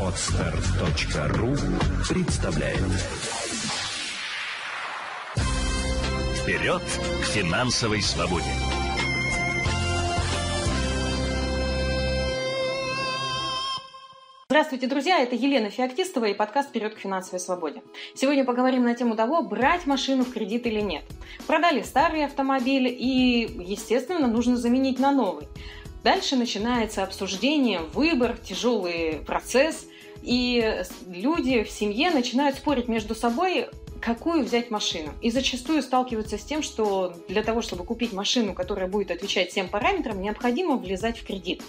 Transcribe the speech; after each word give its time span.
Отстар.ру 0.00 1.54
представляет 2.08 2.80
Вперед 6.42 6.82
к 6.82 7.24
финансовой 7.26 8.02
свободе! 8.02 8.46
Здравствуйте, 14.48 14.88
друзья! 14.88 15.20
Это 15.20 15.36
Елена 15.36 15.70
Феоктистова 15.70 16.24
и 16.24 16.34
подкаст 16.34 16.70
«Вперед 16.70 16.96
к 16.96 16.98
финансовой 16.98 17.38
свободе». 17.38 17.84
Сегодня 18.16 18.44
поговорим 18.44 18.82
на 18.82 18.94
тему 18.94 19.14
того, 19.14 19.40
брать 19.42 19.86
машину 19.86 20.24
в 20.24 20.32
кредит 20.32 20.66
или 20.66 20.80
нет. 20.80 21.04
Продали 21.46 21.82
старый 21.82 22.24
автомобиль 22.24 22.88
и, 22.88 23.48
естественно, 23.64 24.26
нужно 24.26 24.56
заменить 24.56 24.98
на 24.98 25.12
новый. 25.12 25.46
Дальше 26.04 26.36
начинается 26.36 27.02
обсуждение, 27.02 27.80
выбор, 27.80 28.36
тяжелый 28.36 29.20
процесс, 29.24 29.86
и 30.22 30.82
люди 31.06 31.62
в 31.62 31.70
семье 31.70 32.10
начинают 32.10 32.56
спорить 32.56 32.88
между 32.88 33.14
собой, 33.14 33.68
какую 34.00 34.44
взять 34.44 34.70
машину. 34.70 35.12
И 35.22 35.30
зачастую 35.30 35.80
сталкиваются 35.80 36.36
с 36.36 36.44
тем, 36.44 36.62
что 36.62 37.14
для 37.28 37.42
того, 37.44 37.62
чтобы 37.62 37.84
купить 37.84 38.12
машину, 38.12 38.52
которая 38.52 38.88
будет 38.88 39.12
отвечать 39.12 39.50
всем 39.50 39.68
параметрам, 39.68 40.20
необходимо 40.20 40.76
влезать 40.76 41.18
в 41.18 41.26
кредит. 41.26 41.62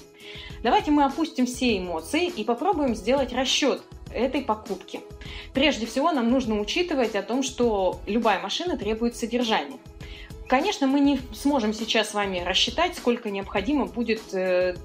Давайте 0.63 0.89
мы 0.89 1.03
опустим 1.03 1.45
все 1.45 1.77
эмоции 1.77 2.27
и 2.27 2.43
попробуем 2.43 2.95
сделать 2.95 3.33
расчет 3.33 3.83
этой 4.11 4.41
покупки. 4.41 5.02
Прежде 5.53 5.85
всего, 5.85 6.11
нам 6.11 6.29
нужно 6.31 6.59
учитывать 6.59 7.15
о 7.15 7.21
том, 7.21 7.43
что 7.43 7.99
любая 8.07 8.39
машина 8.39 8.77
требует 8.77 9.15
содержания. 9.15 9.77
Конечно, 10.47 10.88
мы 10.88 10.99
не 10.99 11.20
сможем 11.33 11.73
сейчас 11.73 12.09
с 12.09 12.13
вами 12.13 12.43
рассчитать, 12.45 12.95
сколько 12.97 13.29
необходимо 13.29 13.85
будет 13.85 14.21
э, 14.33 14.75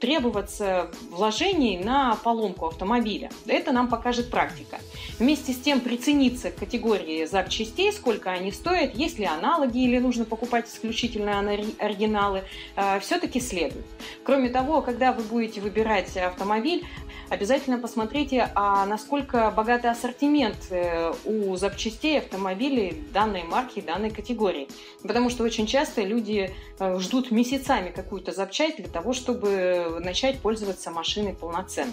требоваться 0.00 0.90
вложений 1.10 1.78
на 1.84 2.16
поломку 2.16 2.66
автомобиля. 2.66 3.30
Это 3.46 3.72
нам 3.72 3.88
покажет 3.88 4.30
практика. 4.30 4.78
Вместе 5.18 5.52
с 5.52 5.60
тем 5.60 5.80
прицениться 5.80 6.50
к 6.50 6.56
категории 6.56 7.24
запчастей, 7.26 7.92
сколько 7.92 8.30
они 8.30 8.50
стоят, 8.50 8.94
есть 8.96 9.18
ли 9.18 9.24
аналоги 9.24 9.78
или 9.78 9.98
нужно 9.98 10.24
покупать 10.24 10.68
исключительно 10.68 11.38
оригиналы, 11.78 12.42
э, 12.76 13.00
все-таки 13.00 13.40
следует. 13.40 13.86
Кроме 14.24 14.48
того, 14.50 14.82
когда 14.82 15.12
вы 15.12 15.22
будете 15.22 15.60
выбирать 15.60 16.16
автомобиль, 16.16 16.84
обязательно 17.32 17.78
посмотрите, 17.78 18.50
а 18.54 18.84
насколько 18.84 19.50
богатый 19.50 19.90
ассортимент 19.90 20.56
э, 20.70 21.12
у 21.24 21.56
запчастей 21.56 22.18
автомобилей 22.18 23.02
данной 23.12 23.42
марки, 23.42 23.80
данной 23.80 24.10
категории. 24.10 24.68
Потому 25.02 25.30
что 25.30 25.42
очень 25.42 25.66
часто 25.66 26.02
люди 26.02 26.54
э, 26.78 26.98
ждут 26.98 27.30
месяцами 27.30 27.90
какую-то 27.90 28.32
запчасть 28.32 28.76
для 28.76 28.88
того, 28.88 29.14
чтобы 29.14 29.98
начать 30.00 30.40
пользоваться 30.40 30.90
машиной 30.90 31.32
полноценно. 31.32 31.92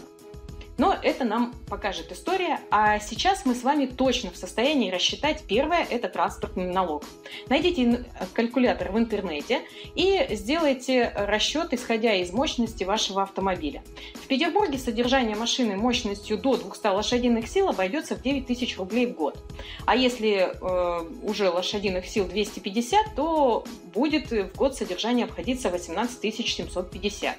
Но 0.79 0.95
это 1.03 1.25
нам 1.25 1.53
покажет 1.67 2.13
история. 2.13 2.61
А 2.71 2.99
сейчас 2.99 3.45
мы 3.45 3.53
с 3.53 3.63
вами 3.63 3.85
точно 3.85 4.31
в 4.31 4.37
состоянии 4.37 4.89
рассчитать 4.89 5.43
первое– 5.45 5.85
это 5.89 6.07
транспортный 6.07 6.71
налог. 6.71 7.03
Найдите 7.49 8.05
калькулятор 8.33 8.93
в 8.93 8.97
интернете 8.97 9.61
и 9.93 10.25
сделайте 10.31 11.13
расчет, 11.17 11.73
исходя 11.73 12.13
из 12.13 12.31
мощности 12.31 12.85
вашего 12.85 13.23
автомобиля. 13.23 13.83
В 14.15 14.27
Петербурге 14.27 14.77
содержание 14.77 15.35
машины 15.35 15.75
мощностью 15.75 16.37
до 16.37 16.55
200 16.55 16.87
лошадиных 16.87 17.49
сил 17.49 17.67
обойдется 17.67 18.15
в 18.15 18.21
9 18.21 18.47
тысяч 18.47 18.77
рублей 18.77 19.07
в 19.07 19.15
год. 19.15 19.37
А 19.85 19.97
если 19.97 20.49
э, 20.49 21.09
уже 21.23 21.49
лошадиных 21.49 22.05
сил 22.05 22.25
250, 22.25 23.15
то 23.17 23.65
будет 23.93 24.31
в 24.31 24.55
год 24.55 24.77
содержание 24.77 25.25
обходиться 25.25 25.69
18 25.69 26.33
750. 26.33 27.35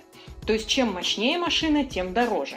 То 0.47 0.53
есть 0.53 0.69
чем 0.69 0.93
мощнее 0.93 1.39
машина, 1.39 1.87
тем 1.87 2.13
дороже. 2.13 2.57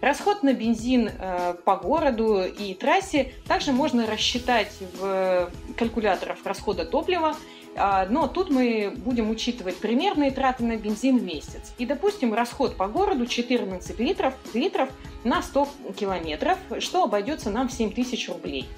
Расход 0.00 0.42
на 0.42 0.52
бензин 0.52 1.10
э, 1.10 1.54
по 1.64 1.76
городу 1.76 2.42
и 2.42 2.74
трассе 2.74 3.32
также 3.46 3.72
можно 3.72 4.06
рассчитать 4.06 4.72
в 4.98 5.50
калькуляторах 5.76 6.38
расхода 6.44 6.84
топлива, 6.84 7.36
э, 7.74 8.06
но 8.08 8.26
тут 8.28 8.50
мы 8.50 8.92
будем 8.96 9.30
учитывать 9.30 9.76
примерные 9.76 10.30
траты 10.30 10.64
на 10.64 10.76
бензин 10.76 11.18
в 11.18 11.22
месяц. 11.22 11.72
И, 11.78 11.86
допустим, 11.86 12.32
расход 12.34 12.76
по 12.76 12.88
городу 12.88 13.26
14 13.26 13.98
литров, 13.98 14.34
литров 14.54 14.88
на 15.24 15.42
100 15.42 15.68
километров, 15.98 16.58
что 16.78 17.04
обойдется 17.04 17.50
нам 17.50 17.68
в 17.68 17.72
7 17.72 17.92
тысяч 17.92 18.28
рублей. 18.28 18.68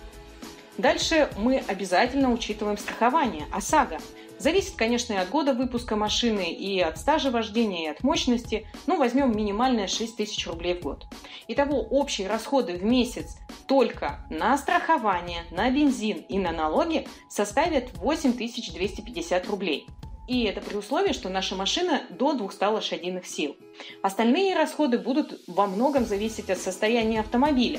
Дальше 0.78 1.28
мы 1.36 1.62
обязательно 1.68 2.32
учитываем 2.32 2.78
страхование 2.78 3.44
ОСАГО– 3.52 3.98
Зависит, 4.42 4.74
конечно, 4.74 5.12
и 5.12 5.18
от 5.18 5.30
года 5.30 5.54
выпуска 5.54 5.94
машины, 5.94 6.50
и 6.50 6.80
от 6.80 6.98
стажа 6.98 7.30
вождения, 7.30 7.84
и 7.84 7.90
от 7.90 8.02
мощности. 8.02 8.66
Ну, 8.88 8.96
возьмем 8.96 9.36
минимальное 9.36 9.86
6 9.86 10.16
тысяч 10.16 10.48
рублей 10.48 10.74
в 10.74 10.82
год. 10.82 11.06
Итого 11.46 11.80
общие 11.80 12.26
расходы 12.26 12.72
в 12.72 12.82
месяц 12.82 13.36
только 13.68 14.26
на 14.30 14.58
страхование, 14.58 15.44
на 15.52 15.70
бензин 15.70 16.24
и 16.28 16.40
на 16.40 16.50
налоги 16.50 17.06
составят 17.28 17.96
8250 17.98 19.46
рублей. 19.46 19.86
И 20.26 20.42
это 20.42 20.60
при 20.60 20.74
условии, 20.74 21.12
что 21.12 21.28
наша 21.28 21.54
машина 21.54 22.02
до 22.10 22.32
200 22.32 22.64
лошадиных 22.64 23.28
сил. 23.28 23.56
Остальные 24.02 24.56
расходы 24.56 24.98
будут 24.98 25.40
во 25.46 25.68
многом 25.68 26.04
зависеть 26.04 26.50
от 26.50 26.58
состояния 26.58 27.20
автомобиля. 27.20 27.78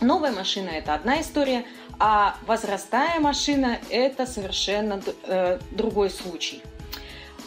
Новая 0.00 0.32
машина– 0.32 0.68
это 0.70 0.94
одна 0.94 1.20
история, 1.20 1.64
а 1.98 2.36
возрастая 2.46 3.20
машина– 3.20 3.78
это 3.90 4.26
совершенно 4.26 5.00
э, 5.24 5.58
другой 5.70 6.10
случай. 6.10 6.62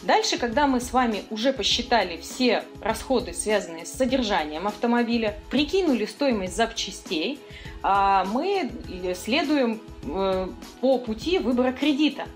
Дальше, 0.02 0.38
когда 0.38 0.66
мы 0.66 0.80
с 0.80 0.92
вами 0.92 1.24
уже 1.30 1.52
посчитали 1.52 2.18
все 2.18 2.64
расходы, 2.80 3.32
связанные 3.32 3.84
с 3.84 3.92
содержанием 3.92 4.66
автомобиля, 4.66 5.36
прикинули 5.50 6.06
стоимость 6.06 6.56
запчастей, 6.56 7.40
э, 7.82 8.24
мы 8.26 8.70
следуем 9.16 9.80
э, 10.04 10.48
по 10.80 10.98
пути 10.98 11.38
выбора 11.38 11.72
кредита. 11.72 12.26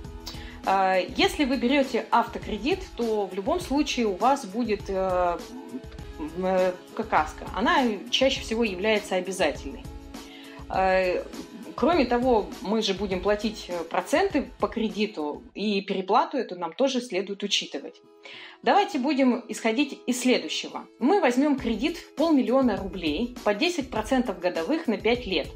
Э, 0.67 1.07
если 1.17 1.45
вы 1.45 1.57
берете 1.57 2.07
автокредит, 2.11 2.81
то 2.97 3.27
в 3.27 3.35
любом 3.35 3.61
случае 3.61 4.07
у 4.07 4.17
вас 4.17 4.45
будет 4.45 4.83
э, 4.89 5.39
э, 6.39 6.73
каска. 7.09 7.47
Она 7.55 7.85
чаще 8.11 8.41
всего 8.41 8.65
является 8.65 9.17
обязательной. 9.17 9.85
Кроме 11.75 12.05
того, 12.05 12.47
мы 12.61 12.83
же 12.83 12.95
будем 12.95 13.21
платить 13.21 13.67
э, 13.69 13.85
проценты 13.85 14.51
по 14.59 14.69
кредиту, 14.69 15.43
и 15.55 15.81
переплату 15.83 16.37
эту 16.37 16.59
нам 16.59 16.73
тоже 16.73 17.01
следует 17.01 17.43
учитывать. 17.43 18.01
Давайте 18.63 18.99
будем 18.99 19.45
исходить 19.49 19.99
из 20.07 20.21
следующего. 20.21 20.87
Мы 20.99 21.21
возьмем 21.21 21.57
кредит 21.57 21.97
в 21.97 22.15
полмиллиона 22.15 22.77
рублей 22.77 23.37
по 23.45 23.51
10% 23.55 24.39
годовых 24.41 24.87
на 24.87 24.97
5 24.97 25.27
лет. 25.27 25.49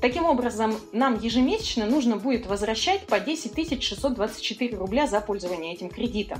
Таким 0.00 0.24
образом, 0.24 0.74
нам 0.92 1.18
ежемесячно 1.18 1.84
нужно 1.84 2.16
будет 2.16 2.46
возвращать 2.46 3.06
по 3.06 3.20
10 3.20 3.82
624 3.82 4.76
рубля 4.76 5.06
за 5.06 5.20
пользование 5.20 5.74
этим 5.74 5.90
кредитом. 5.90 6.38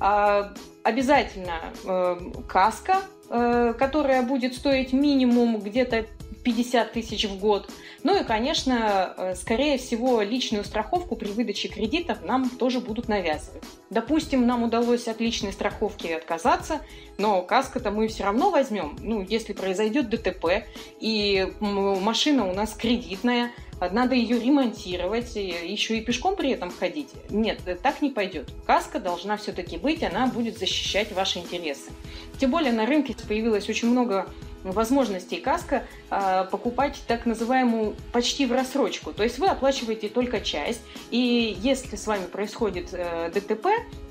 А, 0.00 0.54
обязательно 0.82 1.60
э, 1.84 2.16
каска, 2.48 3.02
э, 3.28 3.74
которая 3.78 4.22
будет 4.22 4.54
стоить 4.54 4.92
минимум 4.92 5.60
где-то 5.60 6.06
50 6.42 6.92
тысяч 6.92 7.24
в 7.24 7.38
год. 7.38 7.70
Ну 8.02 8.20
и, 8.20 8.24
конечно, 8.24 9.14
э, 9.16 9.34
скорее 9.34 9.78
всего, 9.78 10.22
личную 10.22 10.64
страховку 10.64 11.16
при 11.16 11.28
выдаче 11.28 11.68
кредитов 11.68 12.22
нам 12.24 12.48
тоже 12.50 12.80
будут 12.80 13.08
навязывать. 13.08 13.62
Допустим, 13.90 14.46
нам 14.46 14.62
удалось 14.62 15.08
от 15.08 15.20
личной 15.20 15.52
страховки 15.52 16.08
отказаться, 16.08 16.80
но 17.18 17.42
каско-то 17.42 17.90
мы 17.90 18.08
все 18.08 18.24
равно 18.24 18.50
возьмем. 18.50 18.96
Ну, 19.00 19.22
если 19.22 19.52
произойдет 19.52 20.08
ДТП, 20.08 20.64
и 21.00 21.52
машина 21.60 22.48
у 22.50 22.54
нас 22.54 22.74
кредитная, 22.74 23.52
надо 23.90 24.14
ее 24.14 24.38
ремонтировать, 24.38 25.34
еще 25.34 25.98
и 25.98 26.00
пешком 26.00 26.36
при 26.36 26.50
этом 26.50 26.70
ходить. 26.70 27.10
Нет, 27.30 27.60
так 27.82 28.00
не 28.00 28.10
пойдет. 28.10 28.50
Каска 28.64 29.00
должна 29.00 29.36
все-таки 29.36 29.76
быть, 29.76 30.04
она 30.04 30.28
будет 30.28 30.58
защищать 30.58 31.10
ваши 31.12 31.40
интересы. 31.40 31.90
Тем 32.38 32.50
более 32.50 32.72
на 32.72 32.86
рынке 32.86 33.14
появилось 33.26 33.68
очень 33.68 33.88
много 33.88 34.28
возможностей 34.64 35.36
каска 35.36 35.84
э, 36.10 36.44
покупать 36.50 37.00
так 37.06 37.26
называемую 37.26 37.96
почти 38.12 38.46
в 38.46 38.52
рассрочку. 38.52 39.12
То 39.12 39.22
есть 39.22 39.38
вы 39.38 39.48
оплачиваете 39.48 40.08
только 40.08 40.40
часть, 40.40 40.82
и 41.10 41.56
если 41.60 41.96
с 41.96 42.06
вами 42.06 42.26
происходит 42.26 42.88
э, 42.92 43.30
ДТП, 43.34 43.66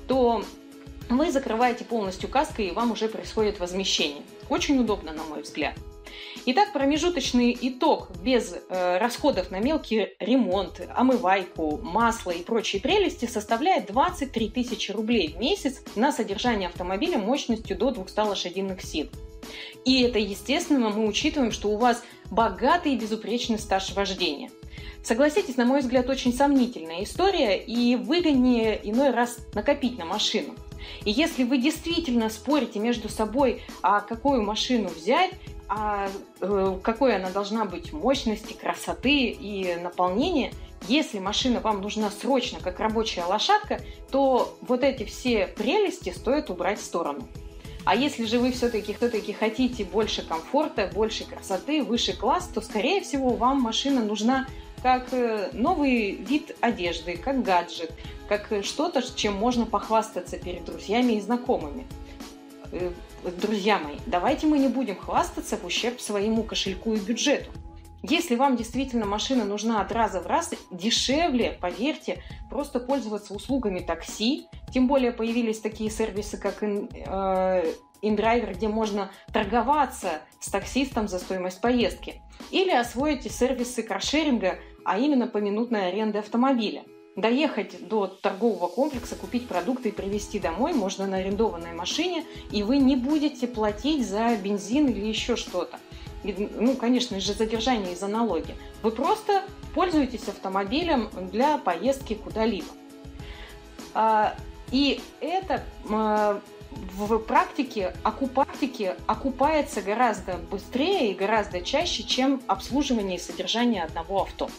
то 0.06 0.44
вы 1.08 1.30
закрываете 1.30 1.84
полностью 1.84 2.28
каской, 2.28 2.68
и 2.68 2.70
вам 2.72 2.92
уже 2.92 3.08
происходит 3.08 3.60
возмещение. 3.60 4.22
Очень 4.48 4.80
удобно, 4.80 5.12
на 5.12 5.24
мой 5.24 5.42
взгляд. 5.42 5.74
Итак, 6.44 6.72
промежуточный 6.72 7.56
итог 7.60 8.10
без 8.22 8.52
э, 8.52 8.98
расходов 8.98 9.50
на 9.50 9.60
мелкий 9.60 10.08
ремонт, 10.18 10.80
омывайку, 10.94 11.78
масло 11.78 12.32
и 12.32 12.42
прочие 12.42 12.82
прелести 12.82 13.26
составляет 13.26 13.86
23 13.86 14.50
тысячи 14.50 14.90
рублей 14.90 15.28
в 15.28 15.38
месяц 15.38 15.82
на 15.94 16.10
содержание 16.10 16.68
автомобиля 16.68 17.18
мощностью 17.18 17.76
до 17.76 17.92
200 17.92 18.20
лошадиных 18.20 18.82
сил. 18.82 19.08
И 19.84 20.02
это, 20.02 20.18
естественно, 20.18 20.90
мы 20.90 21.06
учитываем, 21.06 21.52
что 21.52 21.68
у 21.68 21.76
вас 21.76 22.02
богатый 22.30 22.94
и 22.94 22.98
безупречный 22.98 23.58
стаж 23.58 23.92
вождения. 23.94 24.50
Согласитесь, 25.02 25.56
на 25.56 25.64
мой 25.64 25.80
взгляд, 25.80 26.08
очень 26.08 26.32
сомнительная 26.32 27.02
история, 27.02 27.58
и 27.58 27.96
выгоднее 27.96 28.80
иной 28.84 29.10
раз 29.10 29.38
накопить 29.54 29.98
на 29.98 30.04
машину. 30.04 30.54
И 31.04 31.10
если 31.10 31.44
вы 31.44 31.58
действительно 31.58 32.28
спорите 32.28 32.78
между 32.78 33.08
собой, 33.08 33.62
а 33.82 34.00
какую 34.00 34.42
машину 34.42 34.88
взять, 34.88 35.32
а 35.68 36.08
э, 36.40 36.78
какой 36.82 37.16
она 37.16 37.30
должна 37.30 37.64
быть 37.64 37.92
мощности, 37.92 38.52
красоты 38.52 39.28
и 39.28 39.74
наполнения, 39.76 40.52
если 40.88 41.18
машина 41.18 41.60
вам 41.60 41.80
нужна 41.80 42.10
срочно, 42.10 42.58
как 42.60 42.80
рабочая 42.80 43.24
лошадка, 43.24 43.80
то 44.10 44.56
вот 44.60 44.82
эти 44.82 45.04
все 45.04 45.46
прелести 45.46 46.10
стоит 46.10 46.50
убрать 46.50 46.80
в 46.80 46.84
сторону. 46.84 47.26
А 47.84 47.96
если 47.96 48.24
же 48.26 48.38
вы 48.38 48.52
все-таки 48.52 48.94
все-таки 48.94 49.32
хотите 49.32 49.84
больше 49.84 50.22
комфорта, 50.22 50.90
больше 50.94 51.24
красоты, 51.24 51.82
выше 51.82 52.16
класс, 52.16 52.48
то, 52.52 52.60
скорее 52.60 53.00
всего, 53.00 53.30
вам 53.30 53.60
машина 53.60 54.02
нужна 54.04 54.46
как 54.82 55.12
э, 55.12 55.50
новый 55.52 56.12
вид 56.12 56.56
одежды, 56.60 57.16
как 57.16 57.42
гаджет, 57.42 57.92
как 58.28 58.52
э, 58.52 58.62
что-то, 58.62 59.02
чем 59.14 59.34
можно 59.34 59.66
похвастаться 59.66 60.38
перед 60.38 60.64
друзьями 60.64 61.14
и 61.14 61.20
знакомыми. 61.20 61.86
Э, 62.72 62.90
друзья 63.40 63.78
мои, 63.78 63.96
давайте 64.06 64.46
мы 64.46 64.58
не 64.58 64.68
будем 64.68 64.96
хвастаться 64.96 65.56
в 65.56 65.64
ущерб 65.64 66.00
своему 66.00 66.42
кошельку 66.42 66.94
и 66.94 66.98
бюджету. 66.98 67.50
Если 68.02 68.34
вам 68.34 68.56
действительно 68.56 69.06
машина 69.06 69.44
нужна 69.44 69.80
от 69.80 69.92
раза 69.92 70.20
в 70.20 70.26
раз, 70.26 70.52
дешевле, 70.72 71.56
поверьте, 71.60 72.22
просто 72.50 72.80
пользоваться 72.80 73.32
услугами 73.32 73.78
такси. 73.78 74.48
Тем 74.72 74.88
более 74.88 75.12
появились 75.12 75.60
такие 75.60 75.88
сервисы, 75.88 76.36
как 76.36 76.64
InDriver, 76.64 78.54
где 78.54 78.66
можно 78.66 79.10
торговаться 79.32 80.20
с 80.40 80.50
таксистом 80.50 81.06
за 81.06 81.20
стоимость 81.20 81.60
поездки. 81.60 82.20
Или 82.50 82.72
освоите 82.72 83.30
сервисы 83.30 83.84
каршеринга, 83.84 84.58
а 84.84 84.98
именно 84.98 85.28
поминутной 85.28 85.88
аренды 85.88 86.18
автомобиля. 86.18 86.82
Доехать 87.14 87.86
до 87.86 88.06
торгового 88.06 88.68
комплекса, 88.68 89.14
купить 89.16 89.46
продукты 89.46 89.90
и 89.90 89.92
привезти 89.92 90.40
домой 90.40 90.72
можно 90.72 91.06
на 91.06 91.18
арендованной 91.18 91.74
машине, 91.74 92.24
и 92.50 92.62
вы 92.62 92.78
не 92.78 92.96
будете 92.96 93.46
платить 93.46 94.08
за 94.08 94.34
бензин 94.34 94.88
или 94.88 95.06
еще 95.06 95.36
что-то. 95.36 95.78
Ну, 96.24 96.76
конечно 96.76 97.18
же, 97.20 97.32
задержание 97.32 97.92
из-за 97.92 98.06
налоги. 98.06 98.54
Вы 98.82 98.90
просто 98.90 99.42
пользуетесь 99.74 100.28
автомобилем 100.28 101.10
для 101.32 101.58
поездки 101.58 102.14
куда-либо. 102.14 102.68
А, 103.94 104.34
и 104.70 105.00
это 105.20 105.64
в 105.84 107.18
практике, 107.18 107.94
окупартике 108.02 108.96
окупается 109.06 109.82
гораздо 109.82 110.34
быстрее 110.34 111.10
и 111.10 111.14
гораздо 111.14 111.60
чаще, 111.60 112.02
чем 112.02 112.40
обслуживание 112.46 113.18
и 113.18 113.20
содержание 113.20 113.82
одного 113.84 114.22
авто. 114.22 114.50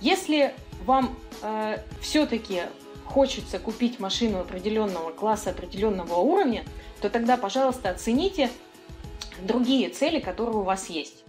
Если 0.00 0.54
вам 0.84 1.16
э, 1.42 1.78
все-таки 2.00 2.62
хочется 3.04 3.58
купить 3.58 3.98
машину 3.98 4.40
определенного 4.40 5.10
класса, 5.10 5.50
определенного 5.50 6.14
уровня, 6.16 6.64
то 7.00 7.10
тогда, 7.10 7.36
пожалуйста, 7.36 7.90
оцените 7.90 8.50
другие 9.42 9.88
цели, 9.90 10.20
которые 10.20 10.58
у 10.58 10.62
вас 10.62 10.90
есть. 10.90 11.24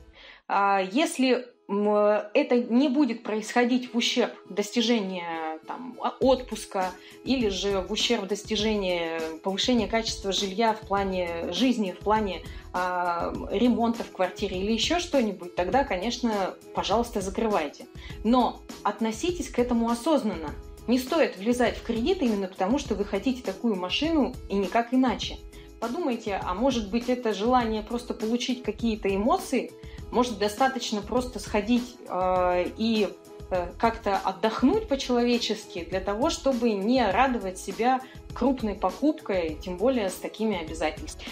А 0.47 0.81
если 0.91 1.45
это 1.69 2.55
не 2.55 2.89
будет 2.89 3.21
происходить 3.21 3.93
в 3.93 3.97
ущерб 3.97 4.33
достижения 4.49 5.59
там, 5.67 5.99
отпуска 5.99 6.91
или 7.23 7.49
же 7.49 7.81
в 7.81 7.91
ущерб 7.91 8.27
достижения 8.27 9.19
повышения 9.43 9.87
качества 9.87 10.31
жилья 10.31 10.73
в 10.73 10.79
плане 10.87 11.51
жизни, 11.51 11.91
в 11.91 11.99
плане 11.99 12.41
э, 12.73 13.33
ремонта 13.51 14.03
в 14.03 14.11
квартире 14.11 14.57
или 14.57 14.71
еще 14.71 14.97
что-нибудь, 14.97 15.55
тогда, 15.55 15.83
конечно, 15.83 16.55
пожалуйста, 16.73 17.21
закрывайте. 17.21 17.85
Но 18.23 18.61
относитесь 18.81 19.49
к 19.49 19.59
этому 19.59 19.89
осознанно. 19.89 20.49
Не 20.87 20.97
стоит 20.97 21.37
влезать 21.37 21.77
в 21.77 21.83
кредит 21.83 22.23
именно 22.23 22.47
потому, 22.47 22.79
что 22.79 22.95
вы 22.95 23.05
хотите 23.05 23.43
такую 23.43 23.75
машину 23.75 24.33
и 24.49 24.55
никак 24.55 24.91
иначе. 24.91 25.37
Подумайте, 25.79 26.41
а 26.43 26.53
может 26.53 26.89
быть 26.89 27.09
это 27.09 27.33
желание 27.33 27.81
просто 27.83 28.13
получить 28.13 28.63
какие-то 28.63 29.13
эмоции– 29.13 29.71
может, 30.11 30.39
достаточно 30.39 31.01
просто 31.01 31.39
сходить 31.39 31.97
э, 32.07 32.65
и 32.77 33.09
э, 33.51 33.71
как-то 33.77 34.17
отдохнуть 34.17 34.87
по-человечески 34.87 35.85
для 35.85 35.99
того, 35.99 36.29
чтобы 36.29 36.71
не 36.71 37.05
радовать 37.05 37.59
себя 37.59 38.01
крупной 38.33 38.75
покупкой, 38.75 39.57
тем 39.61 39.77
более 39.77 40.09
с 40.09 40.15
такими 40.15 40.59
обязательствами. 40.59 41.29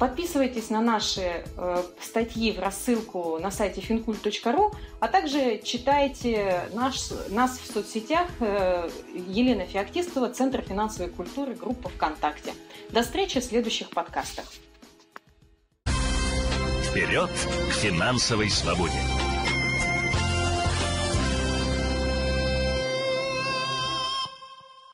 Подписывайтесь 0.00 0.70
на 0.70 0.80
наши 0.80 1.44
э, 1.58 1.82
статьи 2.00 2.52
в 2.52 2.58
рассылку 2.58 3.38
на 3.38 3.50
сайте 3.50 3.82
fincult.ru, 3.82 4.74
а 4.98 5.08
также 5.08 5.60
читайте 5.62 6.62
наш, 6.72 7.10
нас 7.28 7.58
в 7.58 7.70
соцсетях 7.70 8.30
э, 8.40 8.88
Елена 9.12 9.66
Феоктистова, 9.66 10.30
Центр 10.30 10.62
финансовой 10.62 11.10
культуры, 11.10 11.52
группа 11.54 11.90
ВКонтакте. 11.90 12.54
До 12.88 13.02
встречи 13.02 13.40
в 13.40 13.44
следующих 13.44 13.90
подкастах. 13.90 14.46
Вперед 16.84 17.30
к 17.68 17.72
финансовой 17.74 18.48
свободе! 18.48 19.19